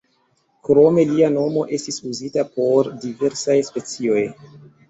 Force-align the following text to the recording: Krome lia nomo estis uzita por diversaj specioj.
Krome 0.67 1.03
lia 1.09 1.27
nomo 1.35 1.67
estis 1.79 2.01
uzita 2.13 2.47
por 2.57 2.93
diversaj 3.07 3.59
specioj. 3.73 4.29